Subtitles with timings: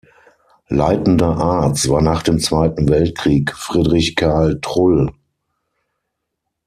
[0.69, 5.11] Leitender Arzt war nach dem Zweiten Weltkrieg Friedrich-Karl Trull.